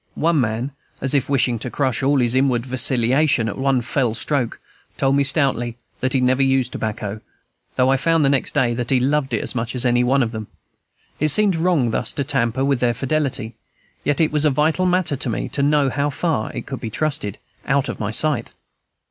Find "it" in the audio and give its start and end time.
9.31-9.43, 11.19-11.27, 14.19-14.31, 16.51-16.65